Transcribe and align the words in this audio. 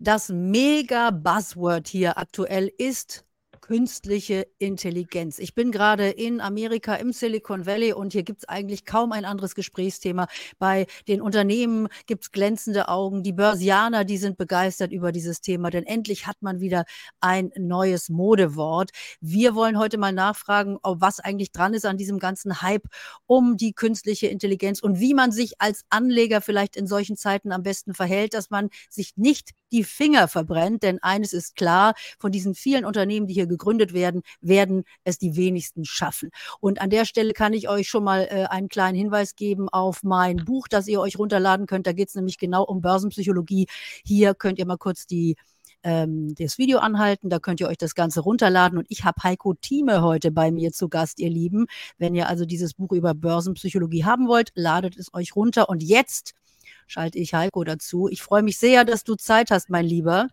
Das 0.00 0.28
Mega-Buzzword 0.28 1.88
hier 1.88 2.18
aktuell 2.18 2.70
ist 2.78 3.24
künstliche 3.60 4.46
Intelligenz. 4.58 5.38
Ich 5.40 5.54
bin 5.54 5.72
gerade 5.72 6.08
in 6.08 6.40
Amerika 6.40 6.94
im 6.94 7.12
Silicon 7.12 7.66
Valley 7.66 7.92
und 7.92 8.12
hier 8.12 8.22
gibt 8.22 8.38
es 8.38 8.48
eigentlich 8.48 8.86
kaum 8.86 9.10
ein 9.10 9.24
anderes 9.24 9.54
Gesprächsthema. 9.56 10.26
Bei 10.58 10.86
den 11.08 11.20
Unternehmen 11.20 11.88
gibt 12.06 12.24
es 12.24 12.30
glänzende 12.30 12.88
Augen. 12.88 13.22
Die 13.24 13.32
Börsianer, 13.32 14.04
die 14.04 14.16
sind 14.16 14.38
begeistert 14.38 14.92
über 14.92 15.12
dieses 15.12 15.40
Thema, 15.40 15.68
denn 15.68 15.84
endlich 15.84 16.26
hat 16.26 16.36
man 16.40 16.60
wieder 16.60 16.84
ein 17.20 17.50
neues 17.58 18.08
Modewort. 18.08 18.90
Wir 19.20 19.54
wollen 19.54 19.78
heute 19.78 19.98
mal 19.98 20.12
nachfragen, 20.12 20.78
was 20.82 21.20
eigentlich 21.20 21.52
dran 21.52 21.74
ist 21.74 21.84
an 21.84 21.98
diesem 21.98 22.20
ganzen 22.20 22.62
Hype 22.62 22.86
um 23.26 23.56
die 23.56 23.72
künstliche 23.72 24.28
Intelligenz 24.28 24.80
und 24.80 25.00
wie 25.00 25.12
man 25.12 25.32
sich 25.32 25.60
als 25.60 25.84
Anleger 25.90 26.40
vielleicht 26.40 26.76
in 26.76 26.86
solchen 26.86 27.16
Zeiten 27.16 27.52
am 27.52 27.64
besten 27.64 27.92
verhält, 27.92 28.32
dass 28.32 28.48
man 28.48 28.70
sich 28.88 29.16
nicht 29.16 29.50
die 29.72 29.84
Finger 29.84 30.28
verbrennt. 30.28 30.82
Denn 30.82 30.98
eines 31.02 31.32
ist 31.32 31.56
klar, 31.56 31.94
von 32.18 32.32
diesen 32.32 32.54
vielen 32.54 32.84
Unternehmen, 32.84 33.26
die 33.26 33.34
hier 33.34 33.46
gegründet 33.46 33.92
werden, 33.92 34.22
werden 34.40 34.84
es 35.04 35.18
die 35.18 35.36
wenigsten 35.36 35.84
schaffen. 35.84 36.30
Und 36.60 36.80
an 36.80 36.90
der 36.90 37.04
Stelle 37.04 37.32
kann 37.32 37.52
ich 37.52 37.68
euch 37.68 37.88
schon 37.88 38.04
mal 38.04 38.28
äh, 38.30 38.46
einen 38.46 38.68
kleinen 38.68 38.96
Hinweis 38.96 39.36
geben 39.36 39.68
auf 39.68 40.02
mein 40.02 40.36
Buch, 40.44 40.68
das 40.68 40.88
ihr 40.88 41.00
euch 41.00 41.18
runterladen 41.18 41.66
könnt. 41.66 41.86
Da 41.86 41.92
geht 41.92 42.08
es 42.08 42.14
nämlich 42.14 42.38
genau 42.38 42.64
um 42.64 42.80
Börsenpsychologie. 42.80 43.66
Hier 44.04 44.34
könnt 44.34 44.58
ihr 44.58 44.66
mal 44.66 44.78
kurz 44.78 45.06
die 45.06 45.36
ähm, 45.82 46.34
das 46.34 46.58
Video 46.58 46.78
anhalten, 46.78 47.30
da 47.30 47.38
könnt 47.38 47.60
ihr 47.60 47.68
euch 47.68 47.78
das 47.78 47.94
Ganze 47.94 48.20
runterladen. 48.20 48.78
Und 48.78 48.86
ich 48.88 49.04
habe 49.04 49.22
Heiko 49.22 49.54
Thieme 49.54 50.02
heute 50.02 50.30
bei 50.30 50.50
mir 50.50 50.72
zu 50.72 50.88
Gast, 50.88 51.20
ihr 51.20 51.30
Lieben. 51.30 51.66
Wenn 51.98 52.14
ihr 52.14 52.28
also 52.28 52.44
dieses 52.44 52.74
Buch 52.74 52.92
über 52.92 53.14
Börsenpsychologie 53.14 54.04
haben 54.04 54.28
wollt, 54.28 54.50
ladet 54.54 54.96
es 54.96 55.12
euch 55.14 55.36
runter. 55.36 55.68
Und 55.68 55.82
jetzt 55.82 56.34
schalte 56.88 57.18
ich 57.18 57.34
Heiko 57.34 57.62
dazu. 57.62 58.08
Ich 58.10 58.22
freue 58.22 58.42
mich 58.42 58.58
sehr, 58.58 58.84
dass 58.84 59.04
du 59.04 59.14
Zeit 59.14 59.50
hast, 59.50 59.70
mein 59.70 59.84
Lieber. 59.84 60.28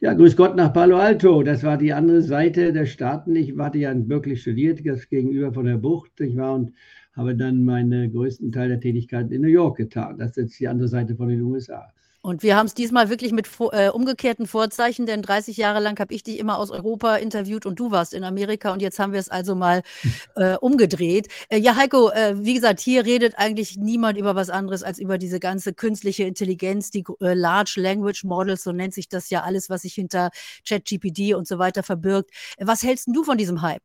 Ja, 0.00 0.14
grüß 0.14 0.36
Gott 0.36 0.54
nach 0.54 0.72
Palo 0.72 0.98
Alto. 0.98 1.42
Das 1.42 1.62
war 1.64 1.76
die 1.76 1.92
andere 1.92 2.22
Seite 2.22 2.72
der 2.72 2.86
Staaten. 2.86 3.34
Ich 3.34 3.56
hatte 3.58 3.78
ja 3.78 3.92
Berkeley 3.94 4.36
studiert, 4.36 4.80
das 4.84 5.08
gegenüber 5.08 5.52
von 5.52 5.66
der 5.66 5.78
Bucht. 5.78 6.20
Ich 6.20 6.36
war 6.36 6.54
und 6.54 6.74
habe 7.14 7.34
dann 7.34 7.64
meinen 7.64 8.12
größten 8.12 8.52
Teil 8.52 8.68
der 8.68 8.80
Tätigkeit 8.80 9.30
in 9.32 9.42
New 9.42 9.48
York 9.48 9.78
getan. 9.78 10.18
Das 10.18 10.30
ist 10.30 10.36
jetzt 10.36 10.60
die 10.60 10.68
andere 10.68 10.88
Seite 10.88 11.16
von 11.16 11.28
den 11.28 11.40
USA. 11.42 11.92
Und 12.24 12.42
wir 12.42 12.56
haben 12.56 12.64
es 12.64 12.72
diesmal 12.72 13.10
wirklich 13.10 13.32
mit 13.32 13.50
äh, 13.72 13.90
umgekehrten 13.90 14.46
Vorzeichen, 14.46 15.04
denn 15.04 15.20
30 15.20 15.58
Jahre 15.58 15.78
lang 15.80 16.00
habe 16.00 16.14
ich 16.14 16.22
dich 16.22 16.38
immer 16.38 16.56
aus 16.56 16.70
Europa 16.70 17.16
interviewt 17.16 17.66
und 17.66 17.78
du 17.78 17.90
warst 17.90 18.14
in 18.14 18.24
Amerika 18.24 18.72
und 18.72 18.80
jetzt 18.80 18.98
haben 18.98 19.12
wir 19.12 19.20
es 19.20 19.28
also 19.28 19.54
mal 19.54 19.82
äh, 20.36 20.56
umgedreht. 20.56 21.28
Äh, 21.50 21.58
ja, 21.58 21.76
Heiko, 21.76 22.08
äh, 22.08 22.32
wie 22.38 22.54
gesagt, 22.54 22.80
hier 22.80 23.04
redet 23.04 23.34
eigentlich 23.36 23.76
niemand 23.76 24.16
über 24.16 24.34
was 24.34 24.48
anderes 24.48 24.82
als 24.82 24.98
über 24.98 25.18
diese 25.18 25.38
ganze 25.38 25.74
künstliche 25.74 26.24
Intelligenz, 26.24 26.90
die 26.90 27.04
äh, 27.20 27.34
Large 27.34 27.74
Language 27.76 28.24
Models, 28.24 28.62
so 28.64 28.72
nennt 28.72 28.94
sich 28.94 29.10
das 29.10 29.28
ja 29.28 29.42
alles, 29.42 29.68
was 29.68 29.82
sich 29.82 29.92
hinter 29.92 30.30
ChatGPT 30.66 31.34
und 31.34 31.46
so 31.46 31.58
weiter 31.58 31.82
verbirgt. 31.82 32.30
Was 32.58 32.82
hältst 32.82 33.08
du 33.08 33.22
von 33.22 33.36
diesem 33.36 33.60
Hype? 33.60 33.82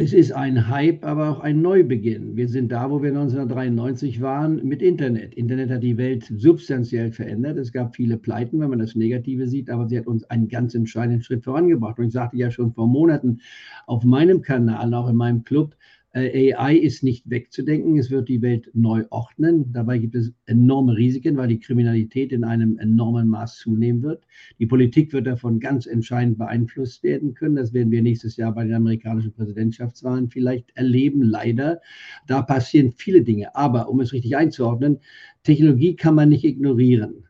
Es 0.00 0.12
ist 0.12 0.30
ein 0.30 0.68
Hype, 0.68 1.04
aber 1.04 1.28
auch 1.28 1.40
ein 1.40 1.60
Neubeginn. 1.60 2.36
Wir 2.36 2.48
sind 2.48 2.70
da, 2.70 2.88
wo 2.88 3.02
wir 3.02 3.08
1993 3.08 4.20
waren, 4.20 4.64
mit 4.64 4.80
Internet. 4.80 5.34
Internet 5.34 5.70
hat 5.70 5.82
die 5.82 5.96
Welt 5.96 6.32
substanziell 6.36 7.10
verändert. 7.10 7.58
Es 7.58 7.72
gab 7.72 7.96
viele 7.96 8.16
Pleiten, 8.16 8.60
wenn 8.60 8.70
man 8.70 8.78
das 8.78 8.94
Negative 8.94 9.48
sieht, 9.48 9.68
aber 9.68 9.88
sie 9.88 9.98
hat 9.98 10.06
uns 10.06 10.22
einen 10.30 10.46
ganz 10.46 10.76
entscheidenden 10.76 11.24
Schritt 11.24 11.42
vorangebracht. 11.42 11.98
Und 11.98 12.06
ich 12.06 12.12
sagte 12.12 12.36
ja 12.36 12.48
schon 12.52 12.72
vor 12.74 12.86
Monaten 12.86 13.40
auf 13.86 14.04
meinem 14.04 14.40
Kanal, 14.40 14.94
auch 14.94 15.08
in 15.08 15.16
meinem 15.16 15.42
Club, 15.42 15.74
AI 16.18 16.76
ist 16.76 17.02
nicht 17.02 17.28
wegzudenken. 17.28 17.98
Es 17.98 18.10
wird 18.10 18.28
die 18.28 18.42
Welt 18.42 18.70
neu 18.74 19.04
ordnen. 19.10 19.72
Dabei 19.72 19.98
gibt 19.98 20.14
es 20.14 20.32
enorme 20.46 20.96
Risiken, 20.96 21.36
weil 21.36 21.48
die 21.48 21.60
Kriminalität 21.60 22.32
in 22.32 22.44
einem 22.44 22.78
enormen 22.78 23.28
Maß 23.28 23.58
zunehmen 23.58 24.02
wird. 24.02 24.24
Die 24.58 24.66
Politik 24.66 25.12
wird 25.12 25.26
davon 25.26 25.60
ganz 25.60 25.86
entscheidend 25.86 26.38
beeinflusst 26.38 27.02
werden 27.02 27.34
können. 27.34 27.56
Das 27.56 27.72
werden 27.72 27.90
wir 27.90 28.02
nächstes 28.02 28.36
Jahr 28.36 28.54
bei 28.54 28.64
den 28.64 28.74
amerikanischen 28.74 29.32
Präsidentschaftswahlen 29.32 30.30
vielleicht 30.30 30.70
erleben, 30.74 31.22
leider. 31.22 31.80
Da 32.26 32.42
passieren 32.42 32.92
viele 32.92 33.22
Dinge. 33.22 33.54
Aber 33.54 33.88
um 33.88 34.00
es 34.00 34.12
richtig 34.12 34.36
einzuordnen, 34.36 34.98
Technologie 35.44 35.94
kann 35.96 36.14
man 36.14 36.30
nicht 36.30 36.44
ignorieren. 36.44 37.27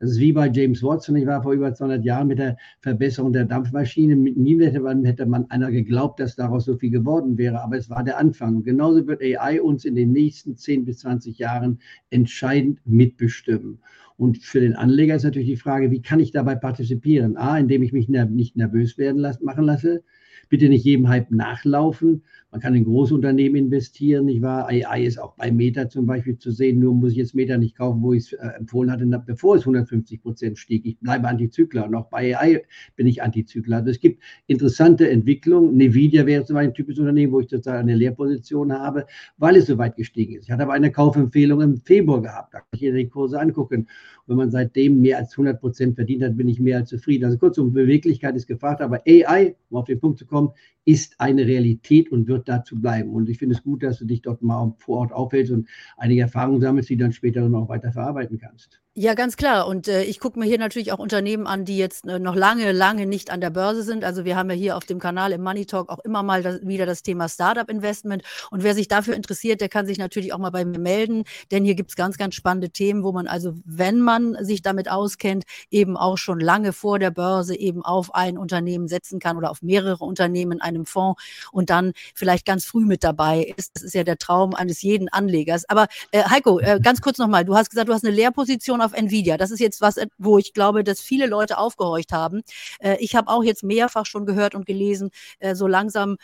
Das 0.00 0.10
ist 0.10 0.20
wie 0.20 0.32
bei 0.32 0.48
James 0.48 0.80
Watson, 0.82 1.16
ich 1.16 1.26
war 1.26 1.42
vor 1.42 1.52
über 1.52 1.74
200 1.74 2.04
Jahren 2.04 2.28
mit 2.28 2.38
der 2.38 2.56
Verbesserung 2.80 3.32
der 3.32 3.46
Dampfmaschine. 3.46 4.14
Nie 4.14 4.62
hätte 4.62 5.26
man, 5.26 5.50
einer 5.50 5.72
geglaubt, 5.72 6.20
dass 6.20 6.36
daraus 6.36 6.66
so 6.66 6.76
viel 6.76 6.90
geworden 6.90 7.36
wäre, 7.36 7.60
aber 7.60 7.76
es 7.76 7.90
war 7.90 8.04
der 8.04 8.18
Anfang. 8.18 8.56
Und 8.56 8.64
genauso 8.64 9.04
wird 9.08 9.20
AI 9.22 9.60
uns 9.60 9.84
in 9.84 9.96
den 9.96 10.12
nächsten 10.12 10.56
10 10.56 10.84
bis 10.84 11.00
20 11.00 11.38
Jahren 11.38 11.80
entscheidend 12.10 12.78
mitbestimmen. 12.84 13.80
Und 14.16 14.38
für 14.38 14.60
den 14.60 14.74
Anleger 14.74 15.16
ist 15.16 15.24
natürlich 15.24 15.48
die 15.48 15.56
Frage, 15.56 15.90
wie 15.90 16.02
kann 16.02 16.20
ich 16.20 16.30
dabei 16.30 16.54
partizipieren? 16.54 17.36
A, 17.36 17.58
indem 17.58 17.82
ich 17.82 17.92
mich 17.92 18.08
nicht 18.08 18.56
nervös 18.56 18.98
werden 18.98 19.18
lassen, 19.18 19.44
machen 19.44 19.64
lasse, 19.64 20.02
bitte 20.48 20.68
nicht 20.68 20.84
jedem 20.84 21.08
Hype 21.08 21.30
nachlaufen. 21.30 22.22
Man 22.50 22.62
kann 22.62 22.74
in 22.74 22.84
Großunternehmen 22.84 23.66
investieren, 23.66 24.24
nicht 24.24 24.40
wahr? 24.40 24.68
AI 24.68 25.04
ist 25.04 25.18
auch 25.18 25.34
bei 25.34 25.52
Meta 25.52 25.86
zum 25.90 26.06
Beispiel 26.06 26.38
zu 26.38 26.50
sehen, 26.50 26.80
nur 26.80 26.94
muss 26.94 27.10
ich 27.12 27.18
jetzt 27.18 27.34
Meta 27.34 27.58
nicht 27.58 27.76
kaufen, 27.76 28.02
wo 28.02 28.14
ich 28.14 28.24
es 28.24 28.32
äh, 28.32 28.46
empfohlen 28.58 28.90
hatte, 28.90 29.04
bevor 29.26 29.56
es 29.56 29.62
150 29.62 30.22
Prozent 30.22 30.58
stieg. 30.58 30.86
Ich 30.86 30.98
bleibe 30.98 31.28
Antizykler 31.28 31.84
und 31.84 31.94
auch 31.94 32.08
bei 32.08 32.34
AI 32.34 32.62
bin 32.96 33.06
ich 33.06 33.22
Antizykler. 33.22 33.76
Also 33.76 33.90
es 33.90 34.00
gibt 34.00 34.22
interessante 34.46 35.10
Entwicklungen. 35.10 35.78
Nvidia 35.78 36.24
wäre 36.24 36.42
zum 36.42 36.54
Beispiel 36.54 36.70
ein 36.70 36.74
typisches 36.74 37.00
Unternehmen, 37.00 37.34
wo 37.34 37.40
ich 37.40 37.50
sozusagen 37.50 37.80
eine 37.80 37.94
Lehrposition 37.94 38.72
habe, 38.72 39.04
weil 39.36 39.56
es 39.56 39.66
so 39.66 39.76
weit 39.76 39.96
gestiegen 39.96 40.36
ist. 40.36 40.44
Ich 40.44 40.50
hatte 40.50 40.62
aber 40.62 40.72
eine 40.72 40.90
Kaufempfehlung 40.90 41.60
im 41.60 41.76
Februar 41.76 42.22
gehabt, 42.22 42.54
da 42.54 42.60
kann 42.60 42.68
ich 42.72 42.80
hier 42.80 42.94
die 42.94 43.08
Kurse 43.10 43.38
angucken. 43.38 43.88
Wenn 44.26 44.36
man 44.36 44.50
seitdem 44.50 45.00
mehr 45.00 45.18
als 45.18 45.32
100 45.32 45.60
Prozent 45.60 45.96
verdient 45.96 46.22
hat, 46.22 46.36
bin 46.36 46.48
ich 46.48 46.60
mehr 46.60 46.78
als 46.78 46.90
zufrieden. 46.90 47.24
Also 47.24 47.38
kurzum, 47.38 47.72
Beweglichkeit 47.72 48.36
ist 48.36 48.46
gefragt, 48.46 48.80
aber 48.80 49.00
AI, 49.06 49.54
um 49.70 49.78
auf 49.78 49.86
den 49.86 50.00
Punkt 50.00 50.18
zu 50.18 50.26
kommen, 50.26 50.50
ist 50.88 51.20
eine 51.20 51.46
Realität 51.46 52.10
und 52.10 52.28
wird 52.28 52.48
dazu 52.48 52.80
bleiben. 52.80 53.10
Und 53.10 53.28
ich 53.28 53.36
finde 53.36 53.54
es 53.54 53.62
gut, 53.62 53.82
dass 53.82 53.98
du 53.98 54.06
dich 54.06 54.22
dort 54.22 54.40
mal 54.40 54.74
vor 54.78 55.00
Ort 55.00 55.12
aufhältst 55.12 55.52
und 55.52 55.68
einige 55.98 56.22
Erfahrungen 56.22 56.62
sammelst, 56.62 56.88
die 56.88 56.96
dann 56.96 57.12
später 57.12 57.44
auch 57.44 57.68
weiter 57.68 57.92
verarbeiten 57.92 58.38
kannst. 58.38 58.80
Ja, 59.00 59.14
ganz 59.14 59.36
klar. 59.36 59.68
Und 59.68 59.86
äh, 59.86 60.02
ich 60.02 60.18
gucke 60.18 60.40
mir 60.40 60.44
hier 60.44 60.58
natürlich 60.58 60.90
auch 60.90 60.98
Unternehmen 60.98 61.46
an, 61.46 61.64
die 61.64 61.78
jetzt 61.78 62.04
äh, 62.04 62.18
noch 62.18 62.34
lange, 62.34 62.72
lange 62.72 63.06
nicht 63.06 63.30
an 63.30 63.40
der 63.40 63.50
Börse 63.50 63.84
sind. 63.84 64.02
Also 64.02 64.24
wir 64.24 64.34
haben 64.34 64.50
ja 64.50 64.56
hier 64.56 64.76
auf 64.76 64.86
dem 64.86 64.98
Kanal 64.98 65.30
im 65.30 65.40
Money 65.40 65.66
Talk 65.66 65.88
auch 65.88 66.00
immer 66.00 66.24
mal 66.24 66.42
das, 66.42 66.66
wieder 66.66 66.84
das 66.84 67.04
Thema 67.04 67.28
Startup 67.28 67.70
Investment. 67.70 68.24
Und 68.50 68.64
wer 68.64 68.74
sich 68.74 68.88
dafür 68.88 69.14
interessiert, 69.14 69.60
der 69.60 69.68
kann 69.68 69.86
sich 69.86 69.98
natürlich 69.98 70.32
auch 70.32 70.38
mal 70.38 70.50
bei 70.50 70.64
mir 70.64 70.80
melden, 70.80 71.22
denn 71.52 71.64
hier 71.64 71.76
gibt 71.76 71.90
es 71.90 71.94
ganz, 71.94 72.18
ganz 72.18 72.34
spannende 72.34 72.70
Themen, 72.70 73.04
wo 73.04 73.12
man 73.12 73.28
also, 73.28 73.54
wenn 73.64 74.00
man 74.00 74.36
sich 74.44 74.62
damit 74.62 74.90
auskennt, 74.90 75.44
eben 75.70 75.96
auch 75.96 76.18
schon 76.18 76.40
lange 76.40 76.72
vor 76.72 76.98
der 76.98 77.12
Börse 77.12 77.56
eben 77.56 77.84
auf 77.84 78.16
ein 78.16 78.36
Unternehmen 78.36 78.88
setzen 78.88 79.20
kann 79.20 79.36
oder 79.36 79.52
auf 79.52 79.62
mehrere 79.62 80.04
Unternehmen 80.04 80.50
in 80.50 80.60
einem 80.60 80.86
Fonds 80.86 81.22
und 81.52 81.70
dann 81.70 81.92
vielleicht 82.16 82.44
ganz 82.44 82.64
früh 82.64 82.84
mit 82.84 83.04
dabei 83.04 83.54
ist. 83.56 83.76
Das 83.76 83.84
ist 83.84 83.94
ja 83.94 84.02
der 84.02 84.18
Traum 84.18 84.54
eines 84.56 84.82
jeden 84.82 85.08
Anlegers. 85.08 85.68
Aber 85.68 85.86
äh, 86.10 86.24
Heiko, 86.24 86.58
äh, 86.58 86.80
ganz 86.82 87.00
kurz 87.00 87.18
nochmal, 87.18 87.44
du 87.44 87.54
hast 87.54 87.70
gesagt, 87.70 87.88
du 87.88 87.92
hast 87.92 88.04
eine 88.04 88.12
Lehrposition 88.12 88.80
auf 88.87 88.87
auf 88.88 88.94
Nvidia. 88.94 89.36
Das 89.36 89.50
ist 89.50 89.60
jetzt 89.60 89.80
was, 89.80 89.98
äh, 89.98 90.06
wo 90.16 90.38
ich 90.38 90.54
glaube, 90.54 90.82
dass 90.82 91.00
viele 91.00 91.26
Leute 91.26 91.58
aufgehorcht 91.58 92.12
haben. 92.12 92.42
Äh, 92.80 92.96
ich 93.00 93.14
habe 93.14 93.28
auch 93.28 93.44
jetzt 93.44 93.62
mehrfach 93.62 94.06
schon 94.06 94.24
gehört 94.24 94.54
und 94.54 94.64
gelesen, 94.66 95.10
äh, 95.40 95.54
so 95.54 95.66
langsam 95.66 96.16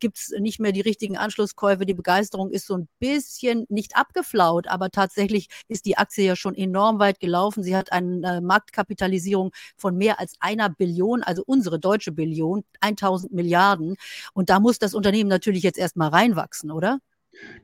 gibt 0.00 0.18
es 0.18 0.30
nicht 0.38 0.58
mehr 0.60 0.72
die 0.72 0.80
richtigen 0.80 1.16
Anschlusskäufe. 1.16 1.86
Die 1.86 1.94
Begeisterung 1.94 2.50
ist 2.50 2.66
so 2.66 2.76
ein 2.76 2.88
bisschen 2.98 3.66
nicht 3.68 3.96
abgeflaut, 3.96 4.66
aber 4.66 4.90
tatsächlich 4.90 5.48
ist 5.68 5.86
die 5.86 5.96
Aktie 5.96 6.26
ja 6.26 6.36
schon 6.36 6.54
enorm 6.54 6.98
weit 6.98 7.20
gelaufen. 7.20 7.62
Sie 7.62 7.76
hat 7.76 7.92
eine 7.92 8.40
Marktkapitalisierung 8.40 9.52
von 9.76 9.96
mehr 9.96 10.18
als 10.20 10.34
einer 10.40 10.68
Billion, 10.68 11.22
also 11.22 11.42
unsere 11.46 11.78
deutsche 11.78 12.12
Billion, 12.12 12.64
1000 12.80 13.32
Milliarden. 13.32 13.96
Und 14.34 14.50
da 14.50 14.60
muss 14.60 14.78
das 14.78 14.94
Unternehmen 14.94 15.28
natürlich 15.28 15.62
jetzt 15.62 15.78
erstmal 15.78 16.08
reinwachsen, 16.08 16.70
oder? 16.70 16.98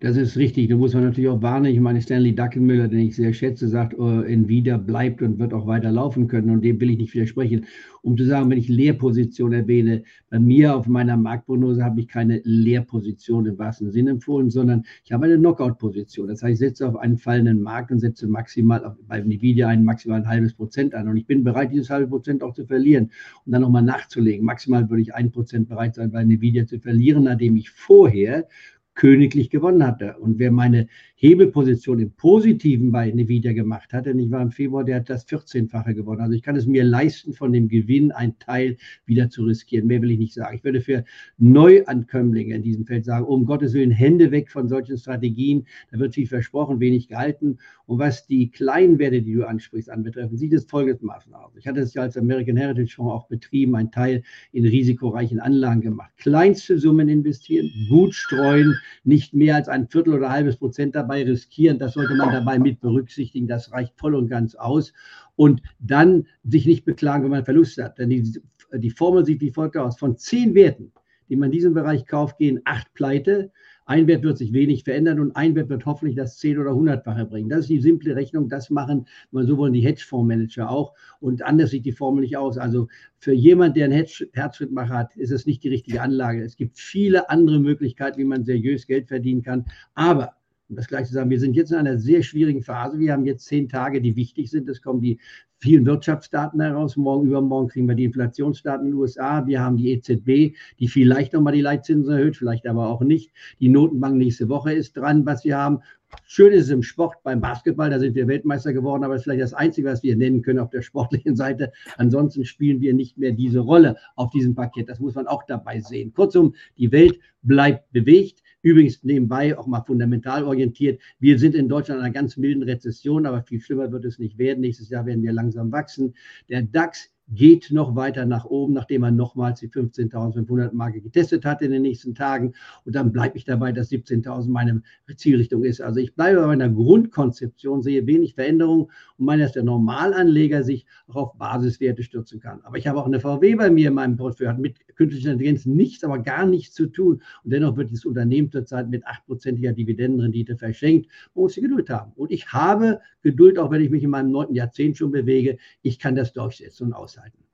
Das 0.00 0.16
ist 0.16 0.36
richtig. 0.36 0.68
Da 0.68 0.76
muss 0.76 0.94
man 0.94 1.04
natürlich 1.04 1.30
auch 1.30 1.42
warnen. 1.42 1.72
Ich 1.72 1.80
meine, 1.80 2.00
Stanley 2.00 2.34
Dackelmüller, 2.34 2.88
den 2.88 3.00
ich 3.00 3.16
sehr 3.16 3.32
schätze, 3.32 3.68
sagt, 3.68 3.98
uh, 3.98 4.22
Nvidia 4.22 4.76
bleibt 4.76 5.22
und 5.22 5.38
wird 5.38 5.52
auch 5.52 5.66
weiter 5.66 5.90
laufen 5.90 6.28
können. 6.28 6.50
Und 6.50 6.62
dem 6.62 6.80
will 6.80 6.90
ich 6.90 6.98
nicht 6.98 7.14
widersprechen. 7.14 7.66
Um 8.02 8.18
zu 8.18 8.24
sagen, 8.24 8.50
wenn 8.50 8.58
ich 8.58 8.68
Leerposition 8.68 9.54
erwähne, 9.54 10.02
bei 10.28 10.38
mir 10.38 10.76
auf 10.76 10.86
meiner 10.86 11.16
Marktprognose 11.16 11.82
habe 11.82 12.00
ich 12.00 12.08
keine 12.08 12.42
Leerposition 12.44 13.46
im 13.46 13.58
wahrsten 13.58 13.90
Sinne 13.92 14.10
empfohlen, 14.10 14.50
sondern 14.50 14.84
ich 15.04 15.12
habe 15.12 15.24
eine 15.24 15.38
Knockout-Position. 15.38 16.28
Das 16.28 16.42
heißt, 16.42 16.52
ich 16.52 16.58
setze 16.58 16.86
auf 16.86 16.96
einen 16.96 17.16
fallenden 17.16 17.62
Markt 17.62 17.90
und 17.90 18.00
setze 18.00 18.26
maximal 18.26 18.84
auf, 18.84 18.94
bei 19.08 19.20
Nvidia 19.20 19.68
ein 19.68 19.84
maximal 19.84 20.20
ein 20.20 20.28
halbes 20.28 20.52
Prozent 20.52 20.94
an. 20.94 21.08
Und 21.08 21.16
ich 21.16 21.26
bin 21.26 21.44
bereit, 21.44 21.72
dieses 21.72 21.88
halbe 21.88 22.08
Prozent 22.08 22.42
auch 22.42 22.52
zu 22.52 22.66
verlieren 22.66 23.10
und 23.46 23.52
dann 23.52 23.62
nochmal 23.62 23.82
nachzulegen. 23.82 24.44
Maximal 24.44 24.90
würde 24.90 25.00
ich 25.00 25.14
ein 25.14 25.30
Prozent 25.30 25.70
bereit 25.70 25.94
sein, 25.94 26.10
bei 26.10 26.20
Nvidia 26.20 26.66
zu 26.66 26.78
verlieren, 26.78 27.24
nachdem 27.24 27.56
ich 27.56 27.70
vorher 27.70 28.46
königlich 28.94 29.50
gewonnen 29.50 29.84
hatte. 29.84 30.16
Und 30.18 30.38
wer 30.38 30.52
meine 30.52 30.86
Hebelposition 31.16 31.98
im 31.98 32.12
Positiven 32.12 32.92
bei 32.92 33.10
Nvidia 33.10 33.52
gemacht 33.52 33.92
hat, 33.92 34.06
denn 34.06 34.18
ich 34.18 34.30
war 34.30 34.42
im 34.42 34.50
Februar, 34.50 34.84
der 34.84 34.96
hat 34.96 35.10
das 35.10 35.26
14-fache 35.26 35.94
gewonnen. 35.94 36.20
Also 36.20 36.34
ich 36.34 36.42
kann 36.42 36.54
es 36.56 36.66
mir 36.66 36.84
leisten, 36.84 37.32
von 37.32 37.52
dem 37.52 37.68
Gewinn 37.68 38.12
einen 38.12 38.38
Teil 38.38 38.76
wieder 39.06 39.30
zu 39.30 39.44
riskieren. 39.44 39.86
Mehr 39.86 40.02
will 40.02 40.12
ich 40.12 40.18
nicht 40.18 40.34
sagen. 40.34 40.56
Ich 40.56 40.64
würde 40.64 40.80
für 40.80 41.04
Neuankömmlinge 41.38 42.54
in 42.54 42.62
diesem 42.62 42.86
Feld 42.86 43.04
sagen, 43.04 43.24
um 43.24 43.46
Gottes 43.46 43.74
Willen, 43.74 43.90
Hände 43.90 44.30
weg 44.30 44.50
von 44.50 44.68
solchen 44.68 44.98
Strategien. 44.98 45.66
Da 45.90 45.98
wird 45.98 46.14
viel 46.14 46.26
versprochen, 46.26 46.78
wenig 46.78 47.08
gehalten. 47.08 47.58
Und 47.86 47.98
was 47.98 48.26
die 48.26 48.50
kleinen 48.50 48.98
Werte, 48.98 49.20
die 49.20 49.34
du 49.34 49.46
ansprichst, 49.46 49.90
anbetreffen, 49.90 50.38
sieht 50.38 50.54
es 50.54 50.64
folgendermaßen 50.64 51.34
aus. 51.34 51.52
Ich 51.56 51.66
hatte 51.66 51.80
es 51.80 51.92
ja 51.92 52.02
als 52.02 52.16
American 52.16 52.56
Heritage 52.56 52.94
Fonds 52.94 53.12
auch 53.12 53.26
betrieben, 53.28 53.76
einen 53.76 53.90
Teil 53.90 54.22
in 54.52 54.64
risikoreichen 54.64 55.38
Anlagen 55.38 55.82
gemacht. 55.82 56.10
Kleinste 56.16 56.78
Summen 56.78 57.08
investieren, 57.08 57.70
gut 57.90 58.14
streuen, 58.14 58.74
nicht 59.04 59.34
mehr 59.34 59.56
als 59.56 59.68
ein 59.68 59.86
Viertel 59.88 60.14
oder 60.14 60.28
ein 60.28 60.32
halbes 60.32 60.56
Prozent 60.56 60.94
dabei 60.94 61.24
riskieren. 61.24 61.78
Das 61.78 61.92
sollte 61.92 62.14
man 62.14 62.32
dabei 62.32 62.58
mit 62.58 62.80
berücksichtigen. 62.80 63.46
Das 63.46 63.72
reicht 63.72 63.92
voll 63.96 64.14
und 64.14 64.28
ganz 64.28 64.54
aus. 64.54 64.92
Und 65.36 65.60
dann 65.78 66.26
sich 66.44 66.64
nicht 66.66 66.84
beklagen, 66.84 67.24
wenn 67.24 67.30
man 67.30 67.44
Verluste 67.44 67.84
hat. 67.84 67.98
Denn 67.98 68.08
die, 68.08 68.40
die 68.72 68.90
Formel 68.90 69.26
sieht 69.26 69.40
wie 69.42 69.50
folgt 69.50 69.76
aus. 69.76 69.98
Von 69.98 70.16
zehn 70.16 70.54
Werten, 70.54 70.92
die 71.28 71.36
man 71.36 71.46
in 71.46 71.52
diesem 71.52 71.74
Bereich 71.74 72.06
kauft, 72.06 72.38
gehen 72.38 72.60
acht 72.64 72.92
pleite. 72.94 73.50
Ein 73.86 74.06
Wert 74.06 74.22
wird 74.22 74.38
sich 74.38 74.52
wenig 74.52 74.84
verändern 74.84 75.20
und 75.20 75.36
ein 75.36 75.54
Wert 75.54 75.68
wird 75.68 75.84
hoffentlich 75.84 76.16
das 76.16 76.40
10- 76.40 76.60
oder 76.60 76.70
100-fache 76.70 77.26
bringen. 77.26 77.48
Das 77.48 77.60
ist 77.60 77.70
die 77.70 77.80
simple 77.80 78.16
Rechnung. 78.16 78.48
Das 78.48 78.70
machen, 78.70 79.06
so 79.32 79.58
wollen 79.58 79.72
die 79.72 79.80
Hedgefondsmanager 79.80 80.70
auch. 80.70 80.94
Und 81.20 81.42
anders 81.42 81.70
sieht 81.70 81.84
die 81.84 81.92
Formel 81.92 82.22
nicht 82.22 82.36
aus. 82.36 82.56
Also 82.56 82.88
für 83.18 83.32
jemand, 83.32 83.76
der 83.76 83.86
einen 83.86 84.06
Herzschrittmacher 84.32 84.94
hat, 84.94 85.16
ist 85.16 85.30
es 85.30 85.46
nicht 85.46 85.62
die 85.64 85.68
richtige 85.68 86.00
Anlage. 86.00 86.42
Es 86.42 86.56
gibt 86.56 86.78
viele 86.78 87.28
andere 87.28 87.60
Möglichkeiten, 87.60 88.18
wie 88.18 88.24
man 88.24 88.44
seriös 88.44 88.86
Geld 88.86 89.08
verdienen 89.08 89.42
kann. 89.42 89.66
Aber 89.94 90.34
um 90.68 90.76
das 90.76 90.88
gleich 90.88 91.06
zu 91.06 91.12
sagen, 91.12 91.30
wir 91.30 91.40
sind 91.40 91.56
jetzt 91.56 91.72
in 91.72 91.78
einer 91.78 91.98
sehr 91.98 92.22
schwierigen 92.22 92.62
Phase. 92.62 92.98
Wir 92.98 93.12
haben 93.12 93.26
jetzt 93.26 93.46
zehn 93.46 93.68
Tage, 93.68 94.00
die 94.00 94.16
wichtig 94.16 94.50
sind. 94.50 94.68
Es 94.68 94.80
kommen 94.80 95.00
die 95.00 95.18
vielen 95.58 95.86
Wirtschaftsdaten 95.86 96.60
heraus. 96.60 96.96
Morgen, 96.96 97.26
übermorgen 97.26 97.68
kriegen 97.68 97.88
wir 97.88 97.94
die 97.94 98.04
Inflationsdaten 98.04 98.86
in 98.86 98.92
den 98.92 98.98
USA. 98.98 99.46
Wir 99.46 99.60
haben 99.60 99.76
die 99.76 99.92
EZB, 99.92 100.56
die 100.78 100.88
vielleicht 100.88 101.32
nochmal 101.32 101.54
die 101.54 101.60
Leitzinsen 101.60 102.12
erhöht, 102.12 102.36
vielleicht 102.36 102.66
aber 102.66 102.88
auch 102.88 103.02
nicht. 103.02 103.30
Die 103.60 103.68
Notenbank 103.68 104.16
nächste 104.16 104.48
Woche 104.48 104.72
ist 104.72 104.96
dran, 104.96 105.26
was 105.26 105.44
wir 105.44 105.56
haben. 105.56 105.80
Schön 106.26 106.52
ist 106.52 106.64
es 106.64 106.70
im 106.70 106.82
Sport, 106.82 107.22
beim 107.22 107.40
Basketball, 107.40 107.90
da 107.90 107.98
sind 107.98 108.14
wir 108.14 108.26
Weltmeister 108.26 108.72
geworden, 108.72 109.04
aber 109.04 109.14
das 109.14 109.20
ist 109.20 109.24
vielleicht 109.24 109.42
das 109.42 109.54
Einzige, 109.54 109.88
was 109.88 110.02
wir 110.02 110.16
nennen 110.16 110.42
können 110.42 110.58
auf 110.58 110.70
der 110.70 110.82
sportlichen 110.82 111.36
Seite. 111.36 111.72
Ansonsten 111.96 112.44
spielen 112.44 112.80
wir 112.80 112.94
nicht 112.94 113.18
mehr 113.18 113.32
diese 113.32 113.60
Rolle 113.60 113.96
auf 114.16 114.30
diesem 114.30 114.54
Parkett. 114.54 114.88
Das 114.88 115.00
muss 115.00 115.14
man 115.14 115.26
auch 115.26 115.44
dabei 115.44 115.80
sehen. 115.80 116.12
Kurzum, 116.12 116.54
die 116.78 116.90
Welt 116.92 117.18
bleibt 117.42 117.92
bewegt. 117.92 118.42
Übrigens 118.62 119.04
nebenbei 119.04 119.56
auch 119.58 119.66
mal 119.66 119.82
fundamental 119.82 120.44
orientiert. 120.44 121.00
Wir 121.18 121.38
sind 121.38 121.54
in 121.54 121.68
Deutschland 121.68 122.00
in 122.00 122.06
einer 122.06 122.14
ganz 122.14 122.36
milden 122.36 122.62
Rezession, 122.62 123.26
aber 123.26 123.42
viel 123.42 123.60
schlimmer 123.60 123.92
wird 123.92 124.06
es 124.06 124.18
nicht 124.18 124.38
werden. 124.38 124.62
Nächstes 124.62 124.88
Jahr 124.88 125.04
werden 125.04 125.22
wir 125.22 125.32
langsam 125.32 125.70
wachsen. 125.70 126.14
Der 126.48 126.62
DAX 126.62 127.13
geht 127.28 127.70
noch 127.70 127.96
weiter 127.96 128.26
nach 128.26 128.44
oben, 128.44 128.74
nachdem 128.74 129.02
er 129.02 129.10
nochmals 129.10 129.60
die 129.60 129.68
15.500 129.68 130.72
Marke 130.72 131.00
getestet 131.00 131.44
hat 131.44 131.62
in 131.62 131.70
den 131.70 131.82
nächsten 131.82 132.14
Tagen. 132.14 132.54
Und 132.84 132.94
dann 132.94 133.12
bleibe 133.12 133.36
ich 133.38 133.44
dabei, 133.44 133.72
dass 133.72 133.90
17.000 133.90 134.50
meine 134.50 134.82
Zielrichtung 135.16 135.64
ist. 135.64 135.80
Also 135.80 136.00
ich 136.00 136.14
bleibe 136.14 136.40
bei 136.40 136.46
meiner 136.46 136.68
Grundkonzeption, 136.68 137.82
sehe 137.82 138.06
wenig 138.06 138.34
Veränderung 138.34 138.90
und 139.16 139.24
meine, 139.24 139.44
dass 139.44 139.52
der 139.52 139.62
Normalanleger 139.62 140.62
sich 140.62 140.86
auch 141.08 141.16
auf 141.16 141.38
Basiswerte 141.38 142.02
stürzen 142.02 142.40
kann. 142.40 142.60
Aber 142.62 142.76
ich 142.76 142.86
habe 142.86 142.98
auch 142.98 143.06
eine 143.06 143.20
VW 143.20 143.54
bei 143.54 143.70
mir 143.70 143.88
in 143.88 143.94
meinem 143.94 144.16
Portfolio, 144.16 144.52
hat 144.52 144.58
mit 144.58 144.76
künstlicher 144.96 145.32
Intelligenz 145.32 145.66
nichts, 145.66 146.04
aber 146.04 146.18
gar 146.18 146.46
nichts 146.46 146.74
zu 146.74 146.86
tun. 146.86 147.22
Und 147.42 147.52
dennoch 147.52 147.76
wird 147.76 147.90
dieses 147.90 148.04
Unternehmen 148.04 148.50
zurzeit 148.50 148.88
mit 148.90 149.02
8%iger 149.06 149.72
Dividendenrendite 149.72 150.56
verschenkt. 150.56 151.08
Man 151.34 151.44
muss 151.44 151.54
die 151.54 151.62
Geduld 151.62 151.88
haben. 151.88 152.12
Und 152.16 152.30
ich 152.30 152.52
habe 152.52 153.00
Geduld, 153.22 153.58
auch 153.58 153.70
wenn 153.70 153.82
ich 153.82 153.90
mich 153.90 154.02
in 154.02 154.10
meinem 154.10 154.30
neunten 154.30 154.54
Jahrzehnt 154.54 154.98
schon 154.98 155.10
bewege. 155.10 155.56
Ich 155.82 155.98
kann 155.98 156.14
das 156.14 156.32
durchsetzen 156.32 156.88
und 156.88 156.92
aus 156.92 157.13
aushalten. 157.14 157.53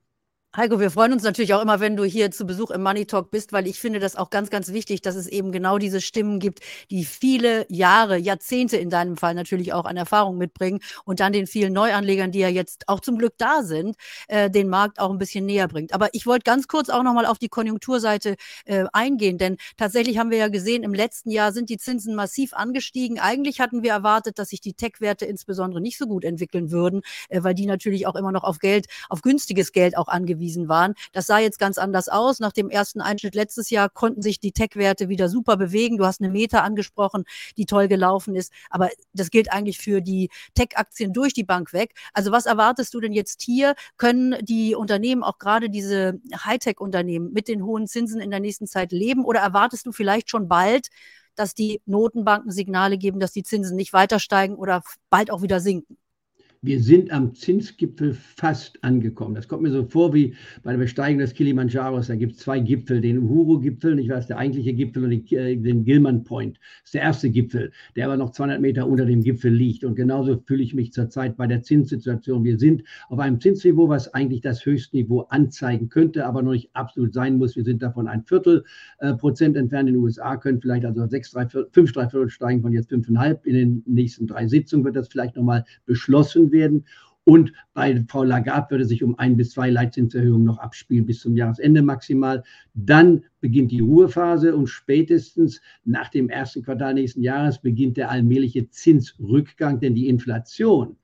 Heiko, 0.53 0.81
wir 0.81 0.91
freuen 0.91 1.13
uns 1.13 1.23
natürlich 1.23 1.53
auch 1.53 1.61
immer, 1.61 1.79
wenn 1.79 1.95
du 1.95 2.03
hier 2.03 2.29
zu 2.29 2.45
Besuch 2.45 2.71
im 2.71 2.83
Money 2.83 3.05
Talk 3.05 3.31
bist, 3.31 3.53
weil 3.53 3.67
ich 3.67 3.79
finde 3.79 4.01
das 4.01 4.17
auch 4.17 4.29
ganz, 4.29 4.49
ganz 4.49 4.73
wichtig, 4.73 5.01
dass 5.01 5.15
es 5.15 5.27
eben 5.27 5.53
genau 5.53 5.77
diese 5.77 6.01
Stimmen 6.01 6.39
gibt, 6.39 6.59
die 6.89 7.05
viele 7.05 7.65
Jahre, 7.69 8.17
Jahrzehnte 8.17 8.75
in 8.75 8.89
deinem 8.89 9.15
Fall 9.15 9.33
natürlich 9.33 9.71
auch 9.71 9.85
an 9.85 9.95
Erfahrung 9.95 10.37
mitbringen 10.37 10.81
und 11.05 11.21
dann 11.21 11.31
den 11.31 11.47
vielen 11.47 11.71
Neuanlegern, 11.71 12.33
die 12.33 12.39
ja 12.39 12.49
jetzt 12.49 12.89
auch 12.89 12.99
zum 12.99 13.17
Glück 13.17 13.35
da 13.37 13.63
sind, 13.63 13.95
äh, 14.27 14.49
den 14.49 14.67
Markt 14.67 14.99
auch 14.99 15.09
ein 15.09 15.19
bisschen 15.19 15.45
näher 15.45 15.69
bringt. 15.69 15.93
Aber 15.93 16.09
ich 16.11 16.25
wollte 16.25 16.43
ganz 16.43 16.67
kurz 16.67 16.89
auch 16.89 17.03
nochmal 17.03 17.27
auf 17.27 17.37
die 17.37 17.47
Konjunkturseite 17.47 18.35
äh, 18.65 18.83
eingehen, 18.91 19.37
denn 19.37 19.55
tatsächlich 19.77 20.17
haben 20.17 20.31
wir 20.31 20.37
ja 20.37 20.49
gesehen, 20.49 20.83
im 20.83 20.93
letzten 20.93 21.31
Jahr 21.31 21.53
sind 21.53 21.69
die 21.69 21.77
Zinsen 21.77 22.13
massiv 22.13 22.53
angestiegen. 22.53 23.21
Eigentlich 23.21 23.61
hatten 23.61 23.83
wir 23.83 23.91
erwartet, 23.91 24.37
dass 24.37 24.49
sich 24.49 24.59
die 24.59 24.73
Tech-Werte 24.73 25.25
insbesondere 25.25 25.79
nicht 25.79 25.97
so 25.97 26.07
gut 26.07 26.25
entwickeln 26.25 26.71
würden, 26.71 27.03
äh, 27.29 27.41
weil 27.41 27.53
die 27.53 27.67
natürlich 27.67 28.05
auch 28.05 28.15
immer 28.15 28.33
noch 28.33 28.43
auf 28.43 28.59
Geld, 28.59 28.87
auf 29.07 29.21
günstiges 29.21 29.71
Geld 29.71 29.97
auch 29.97 30.09
angewiesen 30.09 30.40
angewiesen 30.41 30.67
waren. 30.67 30.95
Das 31.13 31.27
sah 31.27 31.39
jetzt 31.39 31.59
ganz 31.59 31.77
anders 31.77 32.09
aus. 32.09 32.39
Nach 32.39 32.51
dem 32.51 32.69
ersten 32.69 33.01
Einschnitt 33.01 33.35
letztes 33.35 33.69
Jahr 33.69 33.89
konnten 33.89 34.21
sich 34.21 34.39
die 34.39 34.51
Tech-Werte 34.51 35.09
wieder 35.09 35.29
super 35.29 35.57
bewegen. 35.57 35.97
Du 35.97 36.05
hast 36.05 36.21
eine 36.21 36.31
Meta 36.31 36.59
angesprochen, 36.59 37.23
die 37.57 37.65
toll 37.65 37.87
gelaufen 37.87 38.35
ist. 38.35 38.51
Aber 38.69 38.89
das 39.13 39.29
gilt 39.29 39.51
eigentlich 39.51 39.77
für 39.77 40.01
die 40.01 40.29
Tech-Aktien 40.55 41.13
durch 41.13 41.33
die 41.33 41.43
Bank 41.43 41.73
weg. 41.73 41.93
Also 42.13 42.31
was 42.31 42.45
erwartest 42.45 42.93
du 42.93 42.99
denn 42.99 43.13
jetzt 43.13 43.41
hier? 43.41 43.75
Können 43.97 44.35
die 44.41 44.75
Unternehmen, 44.75 45.23
auch 45.23 45.37
gerade 45.37 45.69
diese 45.69 46.19
Hightech-Unternehmen, 46.33 47.31
mit 47.33 47.47
den 47.47 47.63
hohen 47.63 47.87
Zinsen 47.87 48.19
in 48.19 48.31
der 48.31 48.39
nächsten 48.39 48.67
Zeit 48.67 48.91
leben? 48.91 49.23
Oder 49.23 49.41
erwartest 49.41 49.85
du 49.85 49.91
vielleicht 49.91 50.29
schon 50.29 50.47
bald, 50.47 50.87
dass 51.35 51.53
die 51.53 51.81
Notenbanken 51.85 52.51
Signale 52.51 52.97
geben, 52.97 53.19
dass 53.19 53.31
die 53.31 53.43
Zinsen 53.43 53.75
nicht 53.77 53.93
weiter 53.93 54.19
steigen 54.19 54.55
oder 54.55 54.83
bald 55.09 55.31
auch 55.31 55.41
wieder 55.41 55.59
sinken? 55.59 55.97
Wir 56.63 56.79
sind 56.79 57.11
am 57.11 57.33
Zinsgipfel 57.33 58.13
fast 58.13 58.83
angekommen. 58.83 59.33
Das 59.33 59.47
kommt 59.47 59.63
mir 59.63 59.71
so 59.71 59.83
vor 59.83 60.13
wie 60.13 60.35
bei 60.61 60.71
der 60.71 60.77
Besteigung 60.77 61.17
des 61.17 61.33
Kilimanjaros. 61.33 62.05
Da 62.05 62.15
gibt 62.15 62.33
es 62.33 62.37
zwei 62.37 62.59
Gipfel, 62.59 63.01
den 63.01 63.17
Uhuru-Gipfel, 63.17 63.97
ich 63.97 64.09
weiß, 64.09 64.27
der 64.27 64.37
eigentliche 64.37 64.73
Gipfel 64.73 65.05
und 65.05 65.31
den 65.31 65.83
Gilman 65.83 66.23
Point. 66.23 66.59
Das 66.59 66.89
ist 66.89 66.93
der 66.93 67.01
erste 67.01 67.31
Gipfel, 67.31 67.71
der 67.95 68.05
aber 68.05 68.15
noch 68.15 68.29
200 68.29 68.61
Meter 68.61 68.87
unter 68.87 69.05
dem 69.05 69.23
Gipfel 69.23 69.51
liegt. 69.51 69.83
Und 69.83 69.95
genauso 69.95 70.39
fühle 70.45 70.61
ich 70.61 70.75
mich 70.75 70.93
zurzeit 70.93 71.35
bei 71.35 71.47
der 71.47 71.63
Zinssituation. 71.63 72.43
Wir 72.43 72.59
sind 72.59 72.83
auf 73.09 73.17
einem 73.17 73.41
Zinsniveau, 73.41 73.89
was 73.89 74.13
eigentlich 74.13 74.41
das 74.41 74.63
Höchstniveau 74.63 75.21
anzeigen 75.29 75.89
könnte, 75.89 76.27
aber 76.27 76.43
noch 76.43 76.51
nicht 76.51 76.69
absolut 76.73 77.11
sein 77.15 77.39
muss. 77.39 77.55
Wir 77.55 77.63
sind 77.63 77.81
davon 77.81 78.07
ein 78.07 78.23
Viertel 78.23 78.63
äh, 78.99 79.15
Prozent 79.15 79.57
entfernt. 79.57 79.89
In 79.89 79.95
den 79.95 80.03
USA 80.03 80.37
können 80.37 80.61
vielleicht 80.61 80.85
also 80.85 81.07
6, 81.07 81.31
3, 81.31 81.47
5, 81.71 81.91
3 81.91 82.09
Viertel 82.09 82.29
steigen 82.29 82.61
von 82.61 82.71
jetzt 82.71 82.91
5,5. 82.91 83.45
In 83.45 83.53
den 83.55 83.83
nächsten 83.87 84.27
drei 84.27 84.47
Sitzungen 84.47 84.85
wird 84.85 84.95
das 84.95 85.07
vielleicht 85.07 85.35
nochmal 85.35 85.65
beschlossen 85.87 86.50
werden. 86.51 86.85
Und 87.23 87.53
bei 87.73 88.03
Frau 88.07 88.23
Lagarde 88.23 88.71
würde 88.71 88.85
sich 88.85 89.03
um 89.03 89.17
ein 89.19 89.37
bis 89.37 89.51
zwei 89.51 89.69
Leitzinserhöhungen 89.69 90.45
noch 90.45 90.57
abspielen 90.57 91.05
bis 91.05 91.19
zum 91.19 91.35
Jahresende 91.35 91.81
maximal. 91.83 92.43
Dann 92.73 93.23
beginnt 93.41 93.71
die 93.71 93.81
Ruhephase 93.81 94.55
und 94.55 94.67
spätestens 94.67 95.61
nach 95.85 96.09
dem 96.09 96.29
ersten 96.29 96.63
Quartal 96.63 96.95
nächsten 96.95 97.21
Jahres 97.21 97.59
beginnt 97.59 97.97
der 97.97 98.09
allmähliche 98.09 98.69
Zinsrückgang, 98.69 99.79
denn 99.79 99.93
die 99.93 100.07
Inflation 100.07 100.97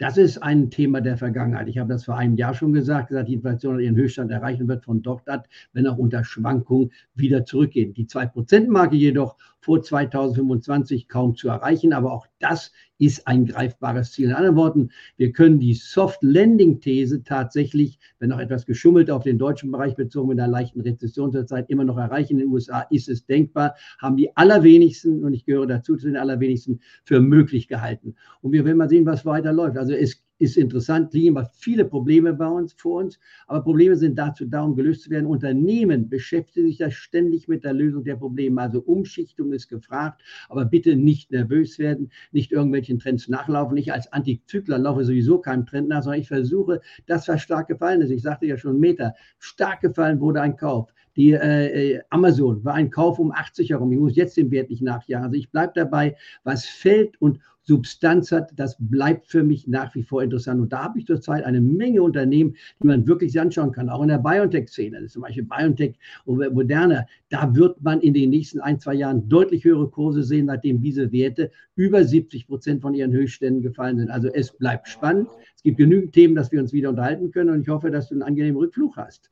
das 0.00 0.16
ist 0.16 0.42
ein 0.42 0.70
Thema 0.70 1.02
der 1.02 1.18
Vergangenheit. 1.18 1.68
Ich 1.68 1.76
habe 1.76 1.92
das 1.92 2.06
vor 2.06 2.16
einem 2.16 2.34
Jahr 2.34 2.54
schon 2.54 2.72
gesagt, 2.72 3.08
gesagt, 3.08 3.28
die 3.28 3.34
Inflation 3.34 3.74
hat 3.74 3.82
ihren 3.82 3.96
Höchststand 3.96 4.30
erreichen 4.30 4.66
wird 4.66 4.82
von 4.82 5.02
dort 5.02 5.28
an, 5.28 5.42
wenn 5.74 5.86
auch 5.86 5.98
unter 5.98 6.24
Schwankungen 6.24 6.90
wieder 7.14 7.44
zurückgehen. 7.44 7.92
Die 7.92 8.06
2%-Marke 8.06 8.96
jedoch 8.96 9.36
vor 9.60 9.82
2025 9.82 11.08
kaum 11.08 11.34
zu 11.34 11.48
erreichen, 11.48 11.92
aber 11.92 12.12
auch 12.12 12.26
das 12.38 12.72
ist 12.98 13.26
ein 13.26 13.46
greifbares 13.46 14.12
Ziel. 14.12 14.30
In 14.30 14.34
anderen 14.34 14.56
Worten, 14.56 14.90
wir 15.16 15.32
können 15.32 15.58
die 15.58 15.74
Soft-Landing-These 15.74 17.22
tatsächlich, 17.24 17.98
wenn 18.18 18.32
auch 18.32 18.38
etwas 18.38 18.66
geschummelt 18.66 19.10
auf 19.10 19.22
den 19.22 19.38
deutschen 19.38 19.70
Bereich 19.70 19.96
bezogen 19.96 20.28
mit 20.28 20.38
einer 20.38 20.50
leichten 20.50 20.80
Rezession 20.80 21.32
zurzeit, 21.32 21.70
immer 21.70 21.84
noch 21.84 21.96
erreichen. 21.96 22.34
In 22.34 22.38
den 22.40 22.48
USA 22.48 22.80
ist 22.90 23.08
es 23.08 23.24
denkbar, 23.24 23.74
haben 23.98 24.16
die 24.16 24.36
allerwenigsten, 24.36 25.24
und 25.24 25.34
ich 25.34 25.44
gehöre 25.44 25.66
dazu 25.66 25.96
zu 25.96 26.06
den 26.06 26.16
allerwenigsten, 26.16 26.80
für 27.04 27.20
möglich 27.20 27.68
gehalten. 27.68 28.14
Und 28.42 28.52
wir 28.52 28.64
werden 28.64 28.78
mal 28.78 28.88
sehen, 28.88 29.06
was 29.06 29.24
weiterläuft. 29.24 29.76
Also 29.76 29.92
es 29.94 30.22
ist 30.40 30.56
interessant, 30.56 31.12
liegen 31.12 31.36
aber 31.36 31.50
viele 31.54 31.84
Probleme 31.84 32.32
bei 32.32 32.48
uns 32.48 32.72
vor 32.72 33.02
uns. 33.02 33.20
Aber 33.46 33.62
Probleme 33.62 33.94
sind 33.94 34.18
dazu 34.18 34.46
da, 34.46 34.62
um 34.62 34.74
gelöst 34.74 35.02
zu 35.02 35.10
werden. 35.10 35.26
Unternehmen 35.26 36.08
beschäftigen 36.08 36.66
sich 36.66 36.78
da 36.78 36.90
ständig 36.90 37.46
mit 37.46 37.62
der 37.62 37.74
Lösung 37.74 38.04
der 38.04 38.16
Probleme. 38.16 38.60
Also 38.60 38.80
Umschichtung 38.80 39.52
ist 39.52 39.68
gefragt, 39.68 40.22
aber 40.48 40.64
bitte 40.64 40.96
nicht 40.96 41.30
nervös 41.30 41.78
werden, 41.78 42.10
nicht 42.32 42.52
irgendwelchen 42.52 42.98
Trends 42.98 43.28
nachlaufen. 43.28 43.76
Ich 43.76 43.92
als 43.92 44.10
Antizykler 44.14 44.78
laufe 44.78 45.04
sowieso 45.04 45.38
keinem 45.38 45.66
Trend 45.66 45.88
nach, 45.88 46.02
sondern 46.02 46.22
ich 46.22 46.28
versuche, 46.28 46.80
das, 47.06 47.28
was 47.28 47.42
stark 47.42 47.68
gefallen 47.68 48.00
ist. 48.00 48.10
Ich 48.10 48.22
sagte 48.22 48.46
ja 48.46 48.56
schon, 48.56 48.80
Meter, 48.80 49.14
stark 49.38 49.82
gefallen 49.82 50.20
wurde 50.20 50.40
ein 50.40 50.56
Kauf. 50.56 50.90
Die 51.16 51.32
äh, 51.32 51.96
äh 51.96 52.00
Amazon 52.08 52.64
war 52.64 52.74
ein 52.74 52.88
Kauf 52.88 53.18
um 53.18 53.30
80 53.30 53.70
herum. 53.70 53.92
Ich 53.92 53.98
muss 53.98 54.16
jetzt 54.16 54.38
den 54.38 54.50
Wert 54.50 54.70
nicht 54.70 54.80
nachjagen. 54.80 55.26
Also 55.26 55.36
ich 55.36 55.50
bleibe 55.50 55.72
dabei, 55.74 56.16
was 56.44 56.64
fällt 56.64 57.20
und 57.20 57.40
Substanz 57.70 58.32
hat, 58.32 58.50
das 58.56 58.76
bleibt 58.80 59.28
für 59.28 59.44
mich 59.44 59.68
nach 59.68 59.94
wie 59.94 60.02
vor 60.02 60.24
interessant. 60.24 60.60
Und 60.60 60.72
da 60.72 60.82
habe 60.82 60.98
ich 60.98 61.06
zurzeit 61.06 61.44
eine 61.44 61.60
Menge 61.60 62.02
Unternehmen, 62.02 62.56
die 62.82 62.86
man 62.88 63.06
wirklich 63.06 63.38
anschauen 63.40 63.70
kann, 63.70 63.88
auch 63.88 64.02
in 64.02 64.08
der 64.08 64.18
BioNTech-Szene, 64.18 65.06
zum 65.06 65.22
Beispiel 65.22 65.44
BioNTech 65.44 65.94
oder 66.24 66.50
Moderna. 66.50 67.06
Da 67.28 67.54
wird 67.54 67.80
man 67.80 68.00
in 68.00 68.12
den 68.12 68.30
nächsten 68.30 68.58
ein, 68.58 68.80
zwei 68.80 68.94
Jahren 68.94 69.28
deutlich 69.28 69.62
höhere 69.62 69.88
Kurse 69.88 70.24
sehen, 70.24 70.46
nachdem 70.46 70.82
diese 70.82 71.12
Werte 71.12 71.52
über 71.76 72.04
70 72.04 72.48
Prozent 72.48 72.82
von 72.82 72.92
ihren 72.92 73.12
Höchstständen 73.12 73.62
gefallen 73.62 73.98
sind. 73.98 74.10
Also 74.10 74.26
es 74.26 74.50
bleibt 74.50 74.88
spannend. 74.88 75.28
Es 75.54 75.62
gibt 75.62 75.78
genügend 75.78 76.12
Themen, 76.12 76.34
dass 76.34 76.50
wir 76.50 76.60
uns 76.60 76.72
wieder 76.72 76.88
unterhalten 76.88 77.30
können 77.30 77.50
und 77.50 77.60
ich 77.60 77.68
hoffe, 77.68 77.92
dass 77.92 78.08
du 78.08 78.16
einen 78.16 78.22
angenehmen 78.22 78.56
Rückflug 78.56 78.96
hast. 78.96 79.30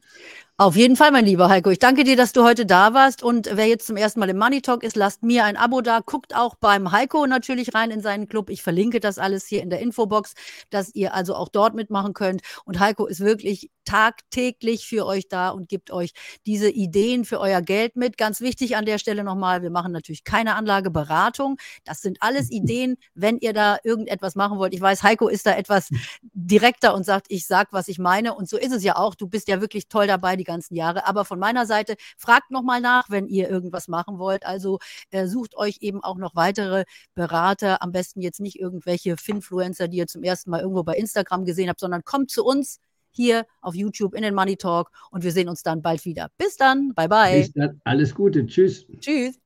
Auf 0.61 0.75
jeden 0.75 0.97
Fall, 0.97 1.13
mein 1.13 1.25
lieber 1.25 1.49
Heiko. 1.49 1.71
Ich 1.71 1.79
danke 1.79 2.03
dir, 2.03 2.17
dass 2.17 2.33
du 2.33 2.43
heute 2.43 2.67
da 2.67 2.93
warst. 2.93 3.23
Und 3.23 3.49
wer 3.53 3.69
jetzt 3.69 3.87
zum 3.87 3.97
ersten 3.97 4.19
Mal 4.19 4.29
im 4.29 4.39
Money 4.39 4.61
Talk 4.61 4.83
ist, 4.83 4.97
lasst 4.97 5.23
mir 5.23 5.45
ein 5.45 5.57
Abo 5.57 5.83
da. 5.83 6.01
Guckt 6.05 6.35
auch 6.35 6.57
beim 6.57 6.91
Heiko 6.91 7.29
natürlich 7.29 7.77
rein 7.77 7.93
in 7.93 8.01
seinen 8.01 8.27
Club. 8.27 8.51
Ich 8.51 8.65
verlinke 8.65 8.99
das 8.99 9.19
alles 9.19 9.47
hier 9.47 9.63
in 9.63 9.71
der 9.71 9.79
Infobox, 9.79 10.35
dass 10.71 10.93
ihr 10.97 11.15
also 11.15 11.37
auch 11.37 11.49
dort 11.49 11.75
mitmachen 11.77 12.13
könnt. 12.13 12.43
Und 12.65 12.81
Heiko 12.81 13.07
ist 13.07 13.21
wirklich 13.21 13.71
tagtäglich 13.89 14.87
für 14.87 15.07
euch 15.07 15.29
da 15.29 15.49
und 15.49 15.67
gibt 15.67 15.91
euch 15.91 16.13
diese 16.45 16.69
Ideen 16.69 17.25
für 17.25 17.41
euer 17.41 17.63
Geld 17.63 17.97
mit. 17.97 18.19
Ganz 18.19 18.43
wichtig 18.43 18.77
an 18.77 18.85
der 18.85 18.99
Stelle 18.99 19.25
nochmal, 19.25 19.63
wir 19.63 19.71
machen 19.71 19.93
natürlich 19.93 20.25
keine 20.25 20.57
Anlageberatung. 20.57 21.57
Das 21.85 22.03
sind 22.03 22.19
alles 22.21 22.51
Ideen, 22.51 22.97
wenn 23.15 23.39
ihr 23.39 23.55
da 23.55 23.79
irgendetwas 23.85 24.35
machen 24.35 24.59
wollt. 24.59 24.75
Ich 24.75 24.81
weiß, 24.83 25.03
Heiko 25.05 25.29
ist 25.29 25.47
da 25.47 25.57
etwas 25.57 25.89
direkter 26.35 26.95
und 26.95 27.05
sagt, 27.05 27.29
ich 27.31 27.47
sag, 27.47 27.73
was 27.73 27.89
ich 27.89 27.99
meine. 27.99 28.35
Und 28.35 28.47
so 28.51 28.59
ist 28.59 28.73
es 28.73 28.85
ja 28.85 28.97
auch. 28.97 29.15
Du 29.15 29.27
bist 29.27 29.49
ja 29.49 29.63
wirklich 29.63 29.89
toll 29.89 30.07
dabei 30.07 30.37
die 30.37 30.45
ganzen 30.45 30.75
Jahre. 30.75 31.07
Aber 31.07 31.25
von 31.25 31.39
meiner 31.39 31.65
Seite, 31.65 31.97
fragt 32.19 32.51
nochmal 32.51 32.83
nach, 32.83 33.09
wenn 33.09 33.27
ihr 33.27 33.49
irgendwas 33.49 33.89
machen 33.89 34.19
wollt. 34.19 34.45
Also 34.45 34.81
äh, 35.11 35.27
sucht 35.27 35.57
euch 35.57 35.79
eben 35.81 36.05
auch 36.05 36.19
noch 36.19 36.35
weitere 36.35 36.85
Berater. 37.15 37.83
Am 37.83 37.93
besten 37.93 38.21
jetzt 38.21 38.41
nicht 38.41 38.59
irgendwelche 38.61 39.17
Finfluencer, 39.17 39.89
die 39.89 39.97
ihr 39.97 40.07
zum 40.07 40.23
ersten 40.23 40.51
Mal 40.51 40.61
irgendwo 40.61 40.83
bei 40.83 40.95
Instagram 40.95 41.47
gesehen 41.47 41.71
habt, 41.71 41.81
sondern 41.81 42.05
kommt 42.05 42.31
zu 42.31 42.45
uns 42.45 42.81
hier 43.19 43.45
auf 43.61 43.75
YouTube 43.75 44.15
in 44.15 44.23
den 44.23 44.35
Money 44.35 44.57
Talk 44.57 44.91
und 45.11 45.25
wir 45.25 45.33
sehen 45.33 45.49
uns 45.49 45.63
dann 45.63 45.83
bald 45.83 46.05
wieder. 46.05 46.29
Bis 46.39 46.57
dann. 46.57 46.95
Bye 46.95 47.09
bye. 47.09 47.41
Bis 47.41 47.53
dann. 47.53 47.81
Alles 47.85 48.15
Gute. 48.15 48.47
Tschüss. 48.47 48.87
Tschüss. 49.01 49.39